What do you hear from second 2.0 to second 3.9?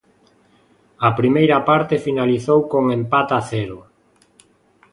finalizou con empate a cero.